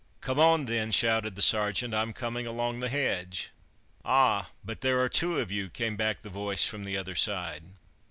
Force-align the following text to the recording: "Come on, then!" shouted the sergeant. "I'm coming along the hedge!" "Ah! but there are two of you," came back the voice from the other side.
"Come 0.19 0.39
on, 0.39 0.65
then!" 0.65 0.91
shouted 0.91 1.35
the 1.35 1.43
sergeant. 1.43 1.93
"I'm 1.93 2.11
coming 2.11 2.47
along 2.47 2.79
the 2.79 2.89
hedge!" 2.89 3.51
"Ah! 4.03 4.49
but 4.65 4.81
there 4.81 4.99
are 4.99 5.09
two 5.09 5.37
of 5.37 5.51
you," 5.51 5.69
came 5.69 5.95
back 5.95 6.21
the 6.21 6.29
voice 6.31 6.65
from 6.65 6.85
the 6.85 6.97
other 6.97 7.13
side. 7.13 7.65